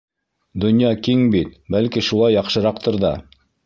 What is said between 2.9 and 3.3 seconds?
ҙа...